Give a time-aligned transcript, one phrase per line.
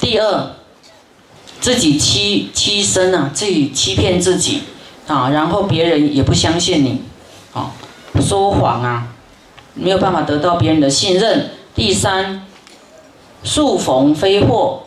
[0.00, 0.50] 第二，
[1.60, 4.62] 自己欺欺身啊，自己欺骗自己
[5.06, 7.02] 啊，然后别人也不相信你，
[7.52, 7.70] 啊，
[8.20, 9.08] 说谎啊，
[9.74, 11.50] 没有办法得到别人的信任。
[11.74, 12.46] 第三，
[13.44, 14.84] 树逢非祸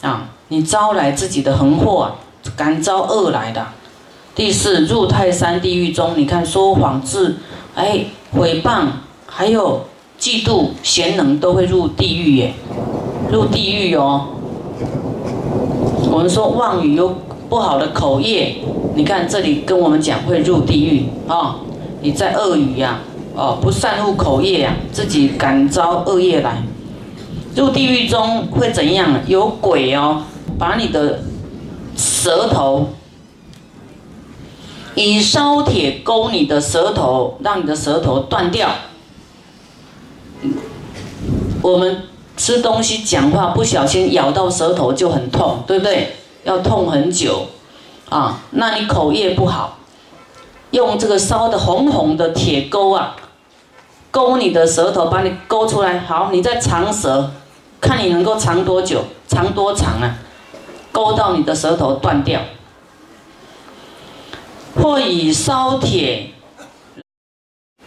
[0.00, 2.16] 啊，你招来自己的横祸，
[2.56, 3.66] 敢招恶来的。
[4.34, 7.36] 第四，入泰山地狱中，你看说谎自，
[7.74, 8.86] 哎，诽谤，
[9.26, 9.86] 还有
[10.18, 12.54] 嫉妒贤能都会入地狱耶，
[13.30, 14.28] 入地狱哦。
[16.14, 17.12] 我们说妄语有
[17.48, 18.58] 不好的口业，
[18.94, 21.56] 你看这里跟我们讲会入地狱啊。
[22.02, 23.00] 你在恶语呀，
[23.34, 26.62] 哦，不善护口业呀，自己感召恶业来，
[27.56, 29.22] 入地狱中会怎样？
[29.26, 30.22] 有鬼哦，
[30.56, 31.18] 把你的
[31.96, 32.90] 舌头。
[34.94, 38.70] 以烧铁勾你的舌头，让你的舌头断掉。
[41.60, 42.02] 我们
[42.36, 46.16] 吃东西、讲话不小心咬到舌头就很痛，对不对？
[46.44, 47.46] 要痛很久，
[48.10, 49.78] 啊，那你口业不好，
[50.72, 53.16] 用这个烧的红红的铁钩啊，
[54.10, 56.00] 勾你的舌头，把你勾出来。
[56.00, 57.30] 好，你再长舌，
[57.80, 60.18] 看你能够长多久，长多长啊？
[60.92, 62.40] 勾到你的舌头断掉。
[64.80, 66.30] 或以烧铁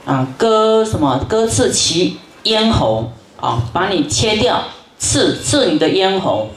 [0.06, 4.64] 啊割什么割刺其咽喉啊，把你切掉，
[4.98, 6.50] 刺刺你的咽喉，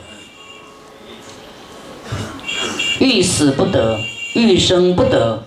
[2.99, 3.99] 欲死不得，
[4.35, 5.45] 欲生不得，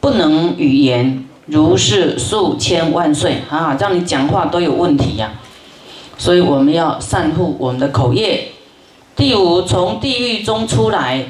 [0.00, 5.32] 不能语言，如是数千万岁啊，让你讲话都有问题呀，
[6.16, 8.52] 所以我们要善护我们的口业。
[9.16, 11.26] 第五，从地狱中出来。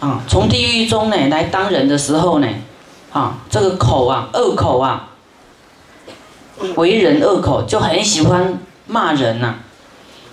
[0.00, 2.48] 啊，从地狱中呢来当人的时候呢，
[3.12, 5.11] 啊，这个口啊，恶口啊，
[6.76, 9.56] 为人恶口，就很喜欢骂人呐。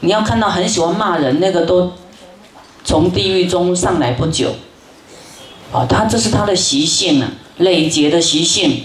[0.01, 1.91] 你要看到很喜欢骂人，那个都
[2.83, 4.53] 从地狱中上来不久。
[5.71, 8.83] 啊，他这是他的习性啊，累劫的习性。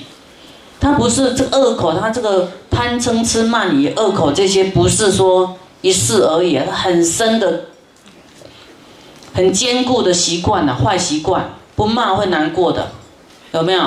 [0.80, 7.66] 他不是这恶口，他这个贪嗔痴慢疑恶口这些，不是说一世而已，很深的。
[9.32, 12.90] 很坚固的习惯啊，坏习惯，不骂会难过的，
[13.52, 13.82] 有没有？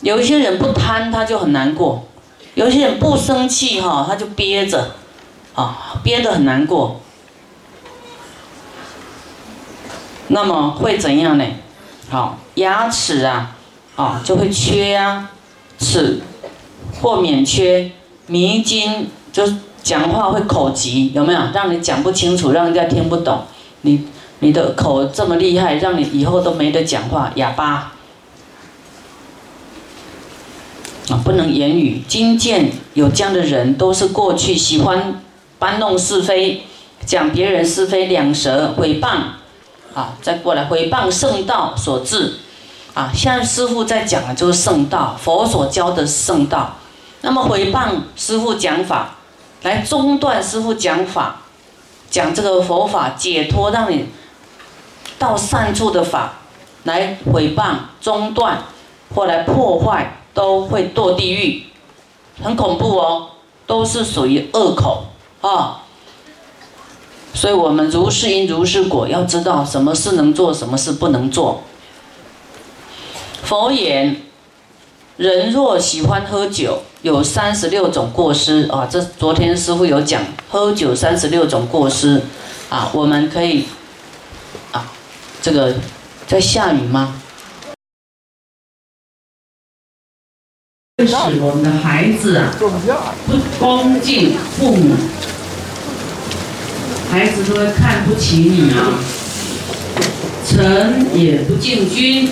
[0.00, 2.08] 有一些人不贪，他就很难过；
[2.54, 4.92] 有些人不生气哈，他就憋着，
[5.54, 7.00] 啊，憋得很难过。
[10.28, 11.44] 那么会怎样呢？
[12.10, 13.56] 好，牙齿啊，
[13.96, 15.30] 啊，就会缺啊，
[15.78, 16.20] 齿
[17.00, 17.90] 或免缺，
[18.26, 19.42] 迷津就
[19.82, 21.40] 讲话会口急，有没有？
[21.54, 23.44] 让你讲不清楚，让人家听不懂，
[23.82, 24.08] 你。
[24.44, 27.91] 你的口这么厉害，让你以后都没得讲话，哑巴
[31.18, 32.02] 不能言语。
[32.06, 35.22] 今见有这样的人，都是过去喜欢
[35.58, 36.62] 搬弄是非，
[37.04, 39.08] 讲别人是非，两舌诽谤
[39.94, 42.34] 啊，再过来诽谤圣道所致
[42.94, 43.10] 啊。
[43.14, 46.76] 现在师傅在讲的就是圣道，佛所教的圣道。
[47.22, 49.16] 那么诽谤师傅讲法，
[49.62, 51.42] 来中断师傅讲法，
[52.10, 54.06] 讲这个佛法解脱，让你。
[55.18, 56.32] 到善处的法
[56.82, 58.58] 来毁谤、中断
[59.14, 61.64] 或来破坏，都会堕地狱，
[62.42, 63.30] 很恐怖哦，
[63.66, 65.04] 都是属于恶口
[65.40, 65.82] 啊。
[67.34, 71.62] 所以我们如是因如是果，要知道什么事能做，什么事不能做。
[73.42, 74.22] 佛言：
[75.16, 78.86] 人若喜欢喝酒，有三十六种过失啊。
[78.90, 82.22] 这昨天师傅有讲，喝酒三十六种过失
[82.68, 83.66] 啊，我们可以
[84.70, 84.92] 啊。
[85.40, 85.74] 这个
[86.26, 87.21] 在下雨吗？
[91.06, 92.50] 使我们的孩子啊
[93.26, 94.94] 不恭敬父母，
[97.10, 98.98] 孩子都会看不起你啊。
[100.46, 102.28] 臣也不敬君，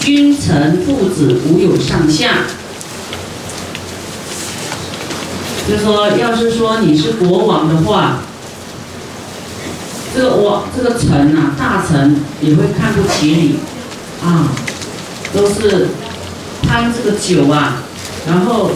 [0.00, 2.44] 君臣父子无有上下。
[5.68, 8.22] 就说，要是说你是国王的话。
[10.12, 13.58] 这个我这个臣啊，大臣也会看不起你，
[14.26, 14.48] 啊，
[15.32, 15.88] 都是
[16.62, 17.82] 贪这个酒啊，
[18.26, 18.70] 然后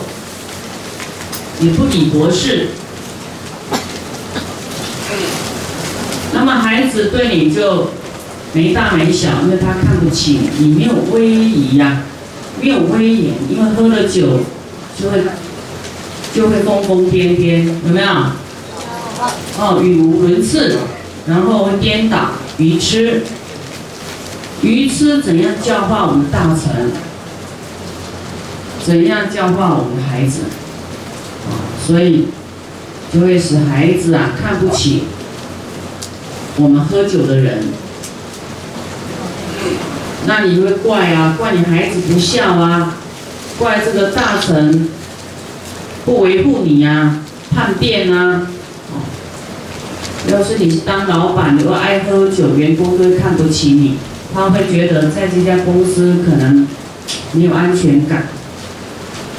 [1.61, 2.69] 也不理国事。
[6.33, 7.91] 那么孩子对你就
[8.53, 12.03] 没大没小，因为他看不起你，没有威仪呀，
[12.61, 14.41] 没有威严，因为喝了酒
[15.01, 15.23] 就会
[16.35, 18.09] 就会疯疯癫癫，有没有？
[19.59, 20.79] 哦，语无伦次。
[21.27, 23.23] 然后会颠倒愚痴，
[24.61, 26.93] 愚痴怎样教化我们大臣？
[28.85, 30.43] 怎样教化我们的孩子？
[31.49, 32.29] 啊，所以
[33.13, 35.05] 就会使孩子啊看不起
[36.57, 37.65] 我们喝酒的人，
[40.27, 42.97] 那你会怪啊，怪你孩子不孝啊，
[43.59, 44.89] 怪这个大臣
[46.05, 47.21] 不维护你呀，
[47.55, 48.49] 叛变啊。
[50.31, 53.99] 要是你是当老板，如果爱喝酒，员工都会看不起你，
[54.33, 56.67] 他会觉得在这家公司可能
[57.33, 58.29] 没有安全感。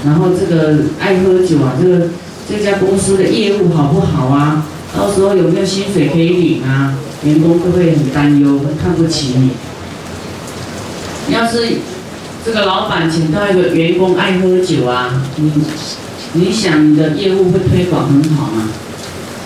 [0.05, 2.07] 然后这个爱喝酒啊，这个
[2.47, 4.65] 这家公司的业务好不好啊？
[4.95, 6.93] 到时候有没有薪水可以领啊？
[7.23, 9.49] 员工会不会很担忧，会看不起你。
[11.33, 11.67] 要是
[12.45, 15.51] 这个老板请到一个员工爱喝酒啊，你
[16.33, 18.69] 你想你的业务会推广很好吗？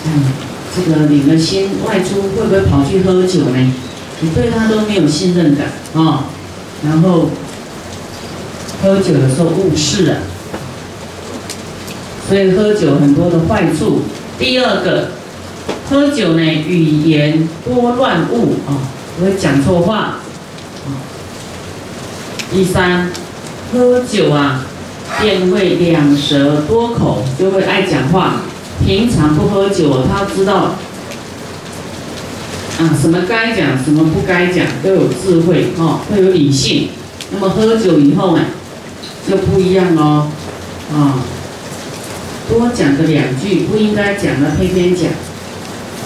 [0.06, 0.24] 嗯。
[0.72, 3.72] 这个领了薪外出会不会跑去喝酒呢？
[4.20, 6.26] 你对他都没有信任感啊，
[6.84, 7.28] 然后
[8.80, 10.18] 喝酒的时候误事了，
[12.30, 14.02] 所以喝酒很多的坏处。
[14.38, 15.08] 第二个，
[15.88, 18.78] 喝酒呢语言多乱误啊，
[19.20, 20.18] 会讲错话。
[22.52, 23.10] 第三，
[23.72, 24.64] 喝酒啊
[25.20, 28.42] 便会两舌多口，就会爱讲话。
[28.86, 30.76] 平常不喝酒，他知道
[32.78, 36.90] 啊什么该讲，什么不该讲，都有智慧哦，都有理性。
[37.32, 38.44] 那么喝酒以后呢，
[39.28, 40.28] 就不一样哦，
[40.94, 41.18] 啊，
[42.50, 45.04] 多讲个两句不应该讲的偏偏讲，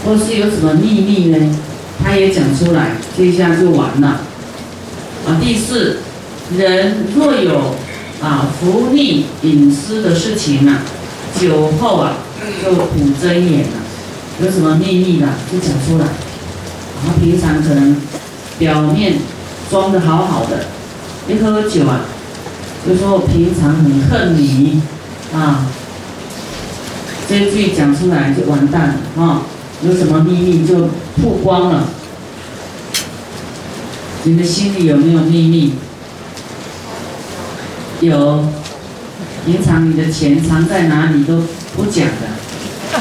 [0.05, 1.59] 或是有什么秘密呢，
[2.05, 4.21] 他也讲出来，这下就完了。
[5.27, 5.99] 啊，第四，
[6.57, 7.75] 人若有
[8.23, 10.79] 啊福利隐私的事情呢，
[11.41, 12.19] 酒后啊。
[12.63, 12.89] 就吐
[13.19, 13.81] 真言了，
[14.43, 16.05] 有什么秘密的就讲出来。
[16.05, 17.97] 然后平常可能
[18.59, 19.15] 表面
[19.71, 20.67] 装的好好的，
[21.27, 22.01] 一喝酒啊，
[22.87, 24.83] 就说我平常很恨你
[25.33, 25.65] 啊，
[27.29, 29.43] 这句讲出来就完蛋了啊！
[29.83, 30.89] 有什么秘密就
[31.21, 31.89] 曝光了。
[34.23, 35.75] 你的心里有没有秘密？
[38.01, 38.47] 有，
[39.45, 41.43] 平常你的钱藏在哪里都
[41.77, 42.35] 不讲的。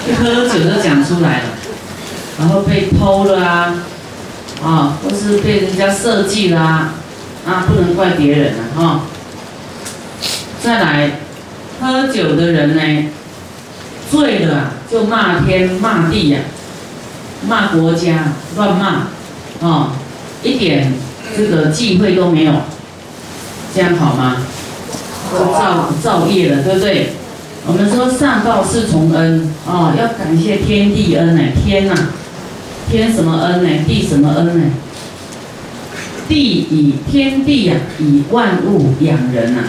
[0.07, 1.49] 一喝酒就讲出来了，
[2.39, 3.75] 然后被偷了啊，
[4.61, 6.93] 啊，或是被人家设计啦，
[7.45, 9.01] 啊，不能怪别人了哈。
[10.61, 11.19] 再来，
[11.79, 13.09] 喝酒的人呢，
[14.13, 16.41] 醉了就骂天骂地呀，
[17.49, 19.93] 骂国家，乱骂，啊，
[20.43, 20.93] 一点
[21.35, 22.53] 这个忌讳都没有，
[23.73, 24.37] 这样好吗？
[25.33, 27.13] 都造造业了，对不对？
[27.65, 31.41] 我们说上报四重恩啊，要感谢天地恩呢。
[31.65, 31.95] 天呐，
[32.87, 33.83] 天什么恩呢？
[33.87, 34.71] 地什么恩呢？
[36.29, 39.61] 地以天地呀，以万物养人呐。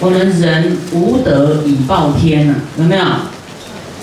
[0.00, 3.04] 我们人无德以报天呐，有没有？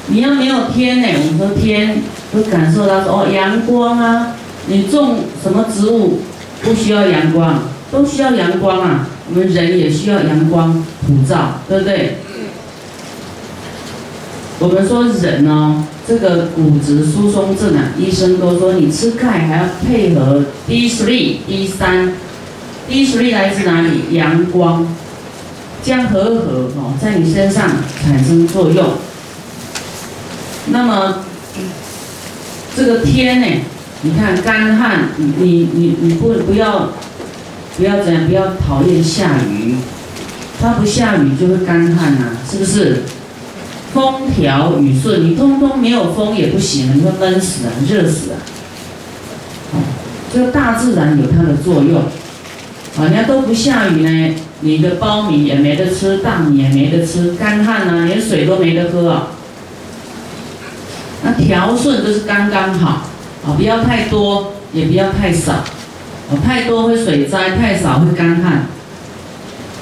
[0.07, 1.07] 你要没有天呢？
[1.13, 2.01] 我们说天
[2.33, 4.36] 会感受到说哦，阳光啊，
[4.68, 6.19] 你种什么植物
[6.63, 9.07] 不需要阳光，都需要阳光啊。
[9.30, 12.18] 我们人也需要阳光普照，对不对？
[14.59, 22.09] 我们说人哦，这个骨质疏松症啊，医生都说你吃钙还要配合 D3、D3。
[22.89, 24.13] D3 来自哪里？
[24.13, 24.86] 阳光，
[25.81, 27.69] 将合合哦，在你身上
[28.03, 28.86] 产生作用。
[30.68, 31.25] 那么
[32.75, 33.48] 这个天呢？
[34.04, 36.89] 你看干旱，你你你你不不要
[37.77, 38.27] 不要怎样？
[38.27, 39.75] 不要讨厌下雨，
[40.60, 43.03] 它不下雨就会干旱呐，是不是？
[43.94, 48.39] 风调雨顺，你通通没有风也不行，你会闷死啊，热死啊！
[50.34, 59.27] 就大自然有它的作用，啊，人家都不下雨呢，你的苞米也没得吃，大米也没得吃，干旱啊，连水都没得喝啊。
[61.51, 63.01] 调顺就是刚刚好，
[63.46, 68.53] 啊，不要太多，也不要太少，啊，太多会水灾，太少会干旱，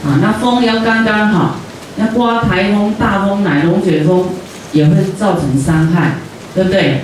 [0.03, 1.57] 啊，那风要刚刚好。
[1.97, 4.29] 那刮台风、大风、奶龙卷风
[4.71, 6.13] 也会造成伤害，
[6.55, 7.03] 对不对？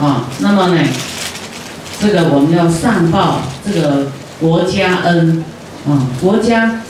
[0.00, 0.80] 啊，那么呢，
[2.00, 5.42] 这个我们要上报这个国家恩
[5.88, 6.82] 啊，国家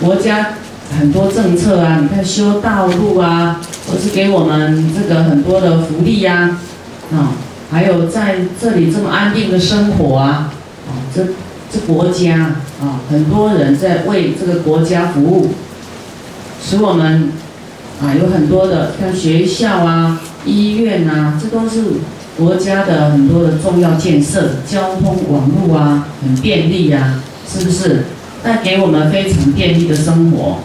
[0.00, 0.54] 国家
[0.98, 6.58] 很多政策啊，你看修道路啊，或是给我们这个很多的福利呀，
[7.12, 7.32] 啊，
[7.70, 10.52] 还有在这里这么安定的生活啊，
[10.88, 11.26] 啊，这。
[11.72, 15.50] 这国家啊，很多人在为这个国家服务，
[16.60, 17.30] 使我们
[18.02, 21.84] 啊有很多的像学校啊、医院啊，这都是
[22.36, 28.06] 国家的很多的重要建设，交通网络啊很便利呀，是不是？
[28.42, 30.58] 带给我们非常便利的生活，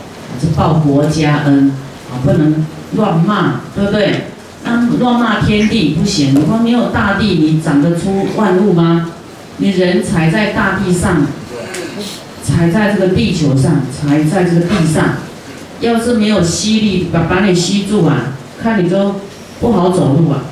[0.56, 1.72] 报国家恩
[2.12, 4.26] 啊，不能乱骂，对不对？
[4.64, 6.34] 啊，乱骂天地不行。
[6.34, 9.12] 你说没有大地，你长得出万物吗？
[9.58, 11.26] 你人踩在大地上，
[12.44, 15.16] 踩在这个地球上，踩在这个地上，
[15.82, 19.16] 要是没有吸力把把你吸住啊，看你都
[19.62, 20.44] 不好走路啊。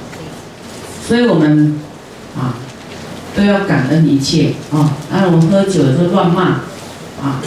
[1.05, 1.79] 所以我们
[2.38, 2.55] 啊
[3.35, 4.93] 都要感恩一切啊。
[5.12, 6.43] 啊，我们喝酒的时候乱骂
[7.21, 7.41] 啊，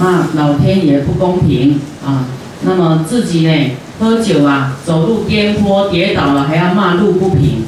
[0.00, 2.26] 骂老天爷不公平啊。
[2.62, 3.70] 那么自己呢？
[3.98, 7.64] 喝酒啊，走路颠簸跌倒了，还要骂路不平，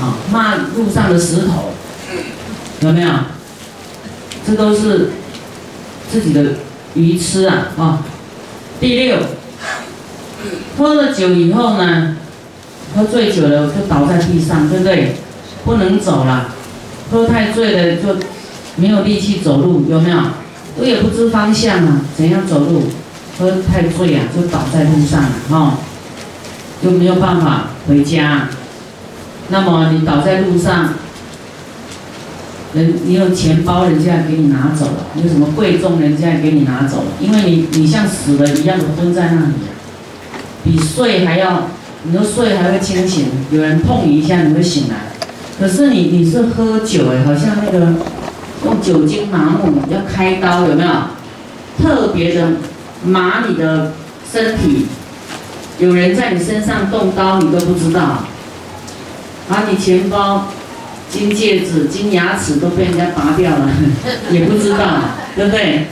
[0.00, 1.72] 啊，骂路上的石头，
[2.80, 3.10] 有没有？
[4.46, 5.12] 这都是
[6.10, 6.56] 自己的
[6.94, 7.68] 愚痴啊！
[7.78, 8.04] 啊，
[8.80, 9.16] 第六，
[10.76, 12.16] 喝了酒以后呢，
[12.94, 15.14] 喝醉酒了就倒在地上，对不对？
[15.64, 16.50] 不能走了，
[17.10, 18.16] 喝太醉了就
[18.76, 20.18] 没有力气走路，有没有？
[20.78, 22.84] 我也不知方向啊，怎样走路？
[23.38, 25.78] 喝太醉啊，就倒在路上了哈，
[26.82, 28.48] 就没有办法回家。
[29.48, 30.94] 那么你倒在路上，
[32.74, 37.04] 人你有钱包，人家给你拿走了；你有什么贵重，人家给你拿走了。
[37.20, 39.54] 因为你你像死了一样的蹲在那里，
[40.62, 41.68] 比睡还要，
[42.04, 44.96] 你说睡还会清醒，有人碰你一下你会醒来。
[45.58, 47.94] 可是你你是喝酒哎，好像那个
[48.64, 50.90] 用酒精麻木要开刀有没有？
[51.82, 52.48] 特别的。
[53.04, 53.94] 麻你的
[54.30, 54.86] 身体，
[55.80, 58.18] 有人在你身上动刀，你都不知道。
[59.48, 60.46] 把你钱包、
[61.10, 63.68] 金戒指、金牙齿都被人家拔掉了，
[64.30, 65.00] 也不知道，
[65.34, 65.86] 对不对？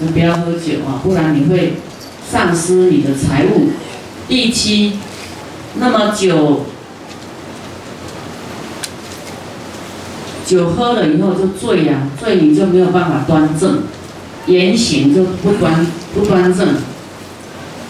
[0.00, 1.78] 你不要喝酒啊，不然你会
[2.30, 3.70] 丧失你的财物。
[4.28, 4.98] 第七，
[5.76, 6.66] 那么酒，
[10.52, 13.84] 酒喝了以后就醉呀，醉你就没有办法端正。
[14.46, 16.74] 言行就不端不端正，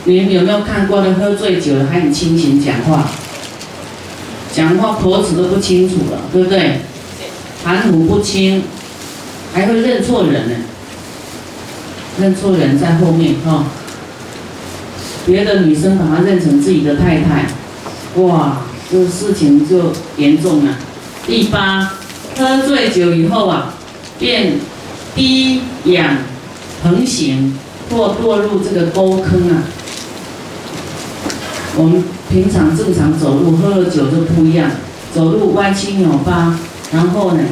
[0.05, 3.09] 你有没有看过的喝醉酒了还很清醒讲话，
[4.55, 6.83] 讲话口齿都不清楚了，对不对？
[7.65, 8.63] 含糊不清，
[9.55, 10.57] 还会认错人呢，
[12.21, 13.65] 认错人在后面哈，
[15.25, 17.47] 别的女生把他认成自己的太太，
[18.21, 18.59] 哇，
[18.91, 20.77] 这事情就严重了。
[21.27, 21.95] 第八，
[22.39, 23.75] 喝醉酒以后啊，
[24.19, 24.55] 便
[25.15, 26.17] 低仰。
[26.85, 27.57] 横行
[27.89, 29.63] 或堕入这个沟坑啊！
[31.77, 34.69] 我们平常正常走路，喝了酒就不一样，
[35.15, 36.59] 走路歪七扭八，
[36.93, 37.45] 然后呢，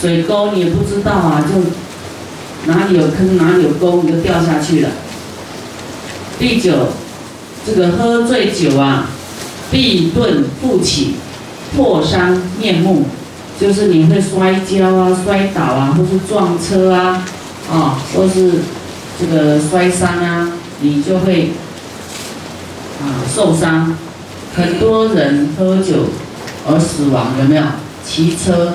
[0.00, 4.90] 水沟你也不知道啊，就哪里有坑哪里有沟，你就掉下去了。
[6.38, 6.90] 第九，
[7.66, 9.08] 这个喝醉酒啊，
[9.72, 11.16] 必顿复起，
[11.74, 13.06] 破伤面目，
[13.62, 17.24] 就是你会摔跤啊、摔倒啊，或是撞车啊。
[17.70, 18.54] 啊，或是
[19.18, 20.50] 这个摔伤啊，
[20.80, 21.52] 你就会
[23.00, 23.96] 啊受伤。
[24.54, 26.06] 很多人喝酒
[26.68, 27.62] 而死亡，有没有？
[28.04, 28.74] 骑车，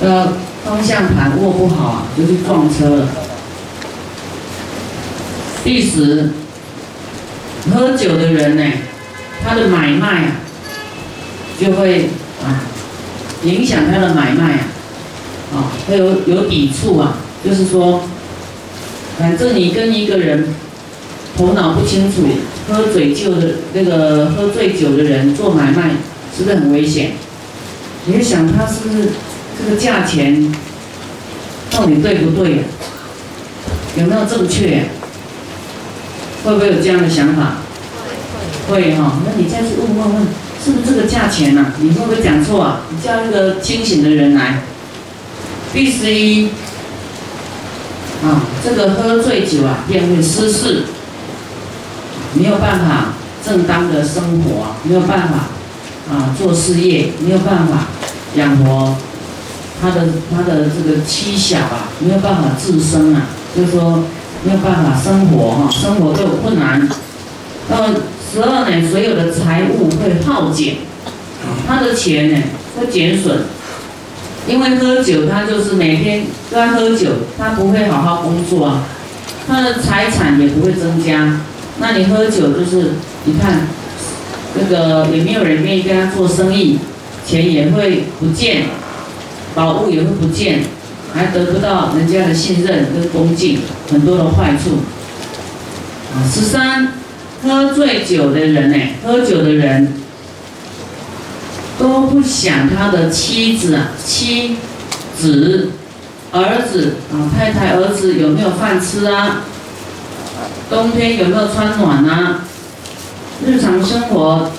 [0.00, 0.32] 呃，
[0.64, 3.08] 方向盘握不好啊，就去撞车了。
[5.62, 6.30] 第十，
[7.70, 8.64] 喝酒的人呢，
[9.44, 10.32] 他的买卖啊，
[11.60, 12.08] 就会
[12.42, 12.64] 啊
[13.44, 17.18] 影响他的买卖啊，啊，会有有抵触啊。
[17.44, 18.02] 就是说，
[19.18, 20.48] 反正你跟一个人
[21.36, 22.22] 头脑不清楚、
[22.68, 25.90] 喝醉酒的那个喝醉酒的人做买卖，
[26.36, 27.12] 是不是很危险？
[28.06, 29.10] 你就想他是不是
[29.58, 30.52] 这个价钱
[31.70, 32.64] 到底对不对？
[33.96, 34.84] 有没有正确？
[36.44, 37.58] 会不会有这样的想法？
[38.68, 39.75] 会哈，那你再去
[40.66, 41.66] 是不是这个价钱呐？
[41.78, 42.80] 你会不会讲错啊？
[42.90, 44.64] 你叫一个清醒的人来。
[45.72, 46.48] 第十一。
[48.24, 50.84] 啊，这个喝醉酒啊，便会失事，
[52.32, 53.12] 没有办法
[53.46, 55.50] 正当的生活，没有办法
[56.10, 57.86] 啊做事业，没有办法
[58.34, 58.96] 养活
[59.80, 64.02] 他的他的这个妻小啊，没有办法自身啊，就是说
[64.42, 66.88] 没有办法生活哈，生活都有困难。
[67.68, 67.94] 那么
[68.36, 70.74] 十二呢，所有的财物会耗减，
[71.66, 72.42] 他的钱呢
[72.78, 73.44] 会减损。
[74.46, 78.84] 因为喝酒，他就是每天都在喝酒，他不会好好工作啊，
[79.48, 81.40] 他的财产也不会增加。
[81.78, 82.92] 那你喝酒就是，
[83.24, 83.66] 你看，
[84.54, 86.78] 那个也没有人愿意跟他做生意，
[87.26, 88.64] 钱也会不见，
[89.54, 90.60] 宝物也会不见，
[91.14, 94.80] 还得不到人家的信任跟恭敬，很多的坏处。
[96.14, 96.92] 啊十三，
[97.42, 99.92] 喝醉酒的人呢，喝酒的人。
[101.78, 104.56] 都不想他的妻子啊、妻
[105.20, 105.72] 子、
[106.32, 109.42] 儿子啊、太太、儿子有没有饭吃啊？
[110.70, 112.40] 冬天有没有穿暖啊？
[113.46, 114.52] 日常生活，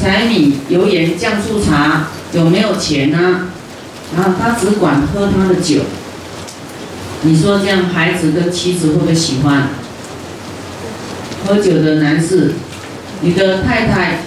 [0.00, 3.48] 柴米油盐酱醋茶有没有钱呢？
[4.16, 5.82] 然后他只管喝他的酒。
[7.20, 9.68] 你说这样，孩子跟妻子会不会喜欢？
[11.46, 12.52] 喝酒的男士，
[13.20, 14.18] 你的太太、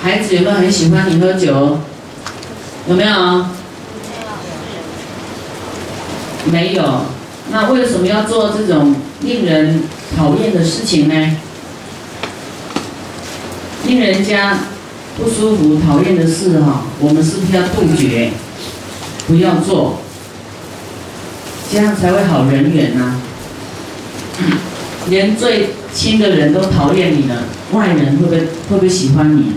[0.00, 1.78] 孩子有没有很喜欢你喝酒？
[2.88, 3.46] 有没有？
[6.44, 7.06] 没有。
[7.50, 9.82] 那为什么要做这种令人
[10.16, 11.36] 讨厌的事情呢？
[13.86, 14.58] 令人家
[15.18, 18.30] 不舒服、讨厌的事哈，我们是不是要杜绝？
[19.26, 19.98] 不要做，
[21.70, 23.20] 这样才会好人缘呐。
[25.08, 29.54] 连最亲的人都讨厌你了，外人会不会会不会喜欢你？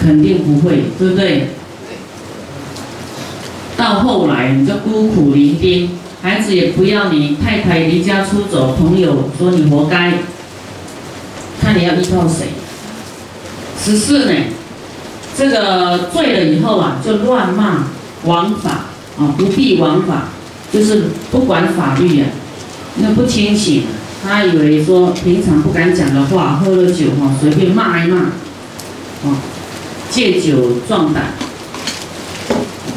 [0.00, 1.48] 肯定不会，对不对？
[3.76, 5.88] 到后来你就孤苦伶仃，
[6.22, 10.14] 孩子也不要你，太太离家出走，朋友说你活该，
[11.60, 12.48] 看你要依靠谁。
[13.82, 14.32] 十四呢，
[15.36, 17.88] 这个醉了以后啊，就乱骂
[18.24, 18.70] 王法
[19.18, 20.28] 啊，不必王法，
[20.72, 22.26] 就是不管法律呀。
[23.00, 23.84] 那不清醒，
[24.24, 29.38] 他以为说平常不敢讲的话，喝了酒哈，随便骂一骂，啊，
[30.10, 31.34] 借酒壮胆，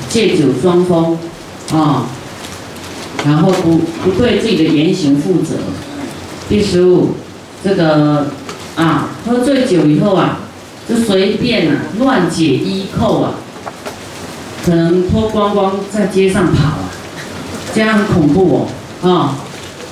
[0.10, 1.20] 借酒装疯，
[1.72, 2.08] 啊，
[3.26, 5.58] 然后不不对自己的言行负责。
[6.50, 7.12] 第十五，
[7.64, 8.32] 这个
[8.76, 10.40] 啊，喝醉酒以后啊，
[10.90, 13.34] 就随便啊乱解衣扣啊，
[14.66, 16.90] 可能脱光光在街上跑啊，
[17.76, 18.68] 这样很恐怖
[19.04, 19.38] 哦，啊。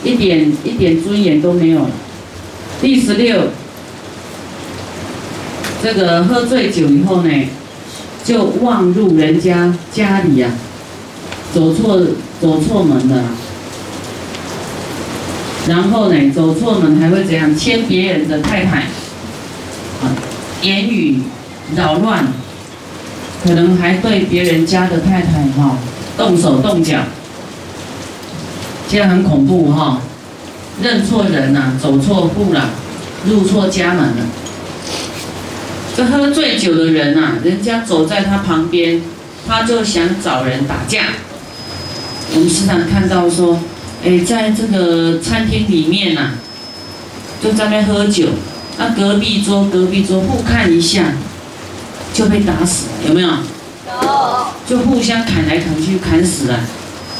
[0.03, 1.87] 一点一点尊严都没有。
[2.81, 3.49] 第十六，
[5.83, 7.49] 这个喝醉酒以后呢，
[8.23, 10.49] 就忘入人家家里呀，
[11.53, 11.99] 走错
[12.39, 13.23] 走错门了。
[15.67, 17.53] 然后呢，走错门还会怎样？
[17.55, 18.83] 牵别人的太太，
[20.01, 20.15] 啊，
[20.61, 21.19] 言语
[21.75, 22.25] 扰乱，
[23.43, 25.77] 可能还对别人家的太太哈
[26.17, 26.99] 动手动脚。
[28.89, 30.01] 现在很恐怖哈，
[30.81, 32.71] 认错人了，走错步了，
[33.25, 34.25] 入错家门了。
[35.95, 38.99] 这喝醉酒的人呐，人家走在他旁边，
[39.47, 41.03] 他就想找人打架。
[42.33, 43.59] 我们时常看到说，
[44.03, 46.31] 哎，在这个餐厅里面呐，
[47.43, 48.29] 就在那喝酒，
[48.79, 51.13] 那隔壁桌隔壁桌互看一下，
[52.11, 53.27] 就被打死，有没有？
[53.27, 53.35] 有。
[54.67, 56.59] 就互相砍来砍去，砍死了。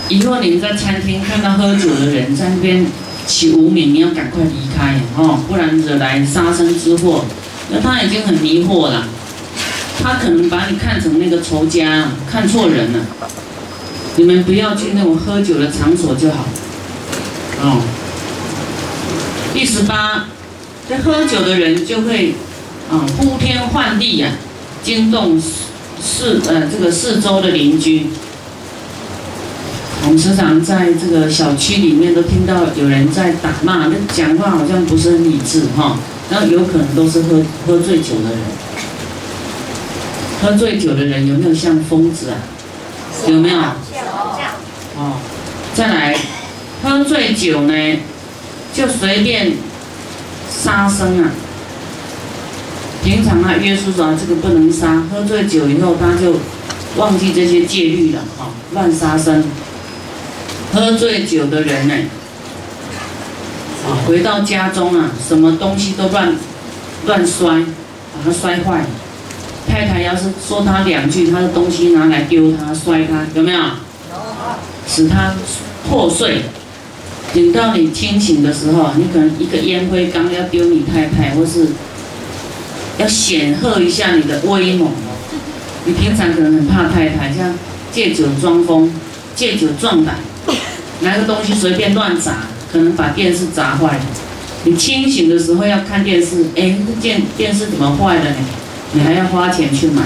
[0.09, 2.85] 以后你们在餐厅看到喝酒的人在那边
[3.27, 7.25] 起无名，你要赶快离开哦，不然惹来杀身之祸。
[7.71, 9.07] 那他已经很迷惑了，
[10.01, 12.99] 他可能把你看成那个仇家，看错人了。
[14.15, 16.45] 你们不要去那种喝酒的场所就好。
[17.61, 17.81] 哦。
[19.53, 20.25] 第十八，
[20.89, 22.33] 这喝酒的人就会
[22.89, 24.31] 啊呼天唤地呀，
[24.81, 25.39] 惊动
[26.01, 28.07] 四呃这个四周的邻居。
[30.09, 35.99] 我们时常在这个小区里面都听到有人在打骂，那讲话好像不是很理智哈，
[36.31, 38.39] 然后有可能都是喝喝醉酒的人。
[40.41, 42.41] 喝醉酒的人有没有像疯子啊？
[43.27, 43.59] 有没有？
[44.97, 45.19] 哦，
[45.75, 46.17] 再来，
[46.81, 47.99] 喝醉酒呢，
[48.73, 49.57] 就随便
[50.49, 51.29] 杀生啊。
[53.03, 56.39] 平常啊约束说这个不能杀，喝醉酒以后他就
[56.97, 59.43] 忘记这些戒律了，哈，乱杀生。
[60.73, 61.93] 喝醉酒的人呢，
[63.87, 66.35] 啊，回到家中啊，什么东西都乱
[67.05, 67.65] 乱摔，
[68.13, 68.85] 把它摔坏。
[69.67, 73.59] 太太要是说他两句，他的东西拿来丢他，摔他，有没有？
[74.87, 75.33] 使他
[75.87, 76.43] 破碎。
[77.33, 81.67] 等到你清醒的时候，你可能一个烟灰缸要丢你太太，或是
[82.97, 84.91] 要显赫一下你的威猛。
[85.85, 87.53] 你平常可能很怕太太，像
[87.91, 88.91] 借酒装疯，
[89.35, 90.15] 借酒壮胆。
[91.01, 94.01] 拿个东西随便乱砸，可能把电视砸坏了。
[94.65, 98.35] 你清醒的时候要看电视，哎，这件电视怎么坏了呢？
[98.91, 100.01] 你还要花钱去买，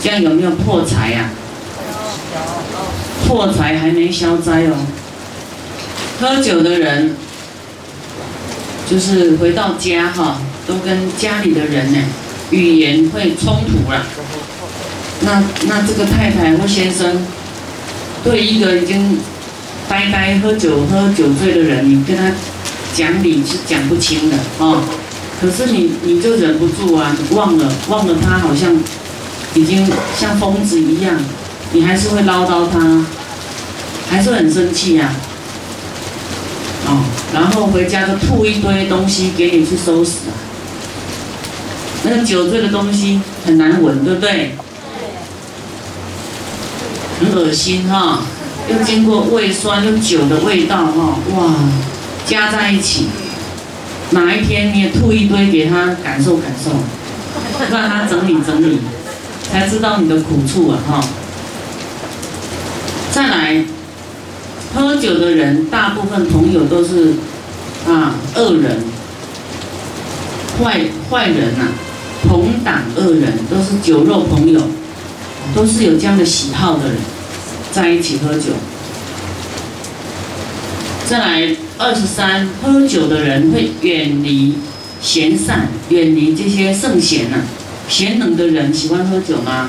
[0.00, 1.30] 这样有没有破财呀？
[3.26, 4.86] 破财还没消灾哦。
[6.20, 7.16] 喝酒的人，
[8.88, 11.98] 就是回到家哈，都跟家里的人呢，
[12.50, 14.06] 语言会冲突了。
[15.22, 17.26] 那那这个太太或先生，
[18.22, 19.18] 对一个已经。
[19.88, 22.32] 呆呆喝酒喝酒醉的人，你跟他
[22.94, 24.82] 讲理是讲不清的哦。
[25.40, 28.74] 可是你你就忍不住啊，你忘了忘了他好像
[29.54, 29.86] 已经
[30.18, 31.16] 像疯子一样，
[31.72, 33.04] 你还是会唠叨他，
[34.08, 35.12] 还是很生气呀。
[36.86, 40.32] 哦，然后回家就吐一堆东西给你去收拾啊。
[42.04, 44.54] 那个酒醉的东西很难闻，对不对？
[47.20, 48.20] 很恶心哈，
[48.70, 51.54] 又经过胃酸，又酒的味道哈，哇，
[52.26, 53.06] 加在一起，
[54.10, 56.70] 哪一天你也吐一堆给他感受感受，
[57.70, 58.78] 让他整理整理，
[59.50, 61.00] 才知道你的苦处啊哈。
[63.10, 63.64] 再来，
[64.74, 67.14] 喝酒的人大部分朋友都是
[67.86, 68.84] 啊恶人、
[70.58, 71.66] 坏坏人呐。
[72.28, 74.60] 同党恶人都是酒肉朋友，
[75.56, 76.96] 都是有这样的喜好的人，
[77.72, 78.52] 在一起喝酒。
[81.08, 84.58] 再来二十三，喝酒的人会远离
[85.00, 87.38] 贤善，远离这些圣贤呐。
[87.88, 89.68] 贤能的人喜欢喝酒吗？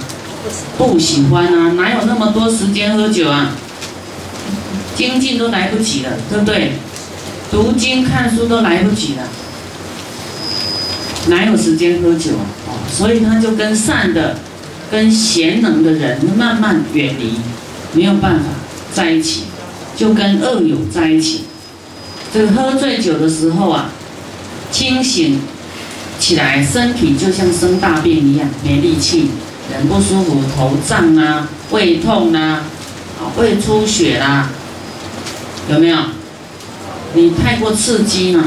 [0.78, 3.56] 不喜欢啊，哪有那么多时间喝酒啊？
[4.96, 6.74] 精进都来不及了，对不对？
[7.50, 9.24] 读经看书都来不及了。
[11.28, 12.32] 哪有时间喝酒
[12.68, 12.84] 啊？
[12.92, 14.38] 所以他就跟善的、
[14.92, 17.40] 跟贤能的人慢慢远离，
[17.94, 18.46] 没有办法
[18.94, 19.44] 在一起，
[19.96, 21.46] 就跟恶友在一起。
[22.34, 23.90] 这个喝醉酒的时候啊，
[24.72, 25.40] 清醒
[26.20, 29.30] 起来，身体就像生大病一样，没力气，
[29.72, 32.64] 人不舒服，头胀啊，胃痛啊，
[33.20, 34.50] 啊，胃出血啦，
[35.70, 35.98] 有没有？
[37.14, 38.46] 你太过刺激嘛。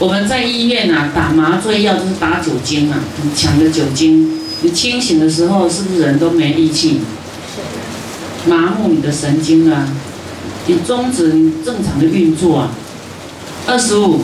[0.00, 4.40] 我们在医院呐，打麻醉药就是打酒精啊，很强的酒精。
[4.62, 7.00] 你清醒的时候，是不是人都没力气？
[8.46, 9.88] 麻木你的神经啊，
[10.66, 12.70] 你终止你正常的运作啊。
[13.66, 14.20] 二十五，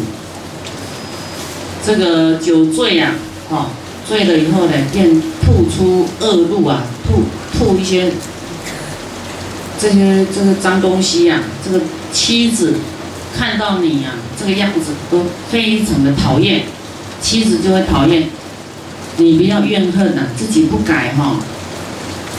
[1.84, 3.12] 这个酒醉呀，
[3.50, 3.66] 哦，
[4.08, 7.24] 醉了以后呢，便吐出恶露啊，吐
[7.58, 8.12] 吐一些
[9.78, 12.74] 这些这个脏东西呀，这个妻子。
[13.38, 16.62] 看到你呀，这个样子都非常的讨厌，
[17.20, 18.30] 妻子就会讨厌
[19.18, 21.36] 你，不要怨恨呐，自己不改哈。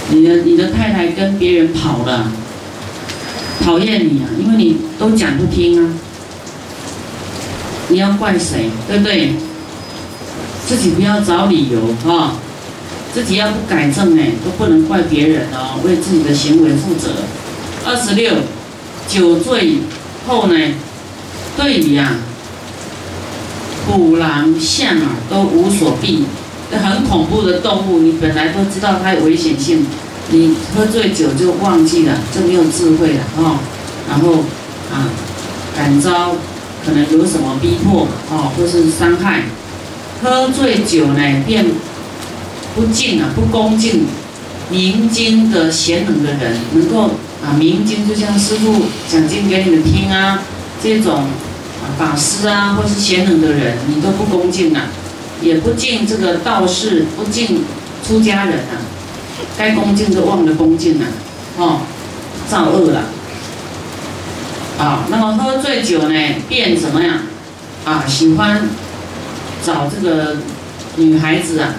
[0.09, 2.31] 你的你的太太跟别人跑了，
[3.63, 5.93] 讨厌你啊，因为你都讲不听啊。
[7.89, 9.33] 你要怪谁，对不对？
[10.67, 12.35] 自己不要找理由哈，
[13.13, 17.09] 自己要不改正哎，都不能怪别人哦，为自己的行为负责。
[17.85, 18.33] 二十六，
[19.07, 19.77] 酒醉
[20.27, 20.55] 后呢？
[21.55, 22.15] 对你啊，
[23.87, 26.25] 虎狼象啊都无所避，
[26.71, 29.85] 那很恐怖的动物，你本来都知道它有危险性，
[30.31, 33.57] 你喝醉酒就忘记了，就没有智慧了哦。
[34.09, 34.43] 然后
[34.91, 35.07] 啊，
[35.75, 36.35] 感召
[36.85, 39.43] 可能有什么逼迫哦，或是伤害，
[40.21, 41.65] 喝醉酒呢便
[42.75, 44.05] 不敬啊，不恭敬
[44.69, 47.11] 明经的贤能的人，能够
[47.45, 50.41] 啊明经就像师傅讲经给你们听啊，
[50.83, 51.23] 这种。
[51.97, 54.87] 法师啊，或是贤能的人，你都不恭敬啊，
[55.41, 57.63] 也不敬这个道士，不敬
[58.05, 58.81] 出家人啊，
[59.57, 61.05] 该恭敬就忘了恭敬了，
[61.57, 61.81] 哦，
[62.49, 63.03] 造恶了。
[64.77, 66.15] 啊，那么喝醉酒呢，
[66.47, 67.19] 变怎么样？
[67.85, 68.69] 啊，喜欢
[69.65, 70.37] 找这个
[70.97, 71.75] 女孩子啊，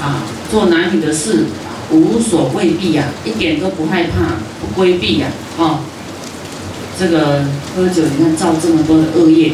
[0.00, 1.46] 啊，做男女的事，
[1.90, 5.80] 无所畏避呀，一点都不害怕，不规避呀，哦。
[7.00, 7.44] 这个
[7.76, 9.52] 喝酒，你看造这么多的恶业，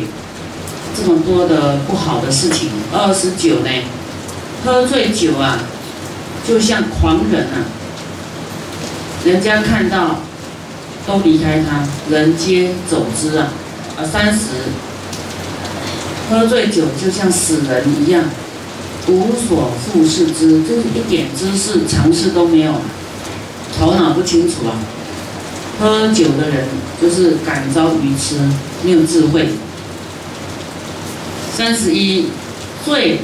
[0.96, 2.70] 这么多的不好的事情。
[2.92, 3.70] 二十九呢，
[4.64, 5.58] 喝醉酒啊，
[6.46, 7.66] 就像狂人啊，
[9.24, 10.20] 人家看到
[11.06, 13.48] 都离开他，人皆走之啊。
[13.96, 14.48] 啊，三十，
[16.28, 18.24] 喝醉酒就像死人一样，
[19.06, 22.72] 无所复事之，就是一点知识常识都没有，
[23.78, 24.74] 头脑不清楚啊。
[25.80, 26.66] 喝酒的人
[27.00, 28.36] 就是感召愚痴，
[28.82, 29.48] 没有智慧。
[31.56, 32.26] 三十一，
[32.84, 33.20] 醉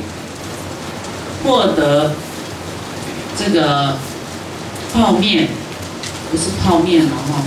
[1.42, 2.12] 获得
[3.36, 3.96] 这个
[4.94, 5.48] 泡面，
[6.30, 7.42] 不是泡面了哈，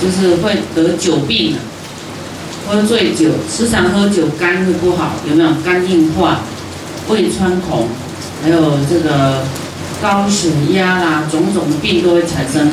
[0.00, 1.58] 就是会得酒病了。
[2.68, 6.42] 喝醉酒，时常喝酒，肝会不好，有没有肝硬化、
[7.08, 7.88] 胃穿孔，
[8.42, 9.42] 还有这个
[10.00, 12.70] 高血压啦，种种的病都会产生。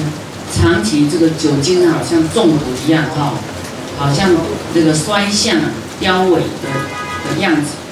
[0.56, 3.34] 长期这个酒精好像中毒一样哈，
[3.98, 4.30] 好像
[4.72, 6.70] 这个衰相啊、凋萎的
[7.40, 7.83] 样子。